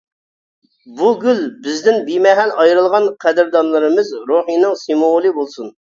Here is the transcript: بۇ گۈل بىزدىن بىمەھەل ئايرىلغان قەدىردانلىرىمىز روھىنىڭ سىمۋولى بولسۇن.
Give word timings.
بۇ 1.01 1.09
گۈل 1.25 1.41
بىزدىن 1.67 2.01
بىمەھەل 2.09 2.53
ئايرىلغان 2.63 3.05
قەدىردانلىرىمىز 3.27 4.11
روھىنىڭ 4.33 4.77
سىمۋولى 4.85 5.35
بولسۇن. 5.37 5.71